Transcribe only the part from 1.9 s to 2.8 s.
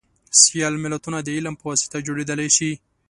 جوړیدلی شي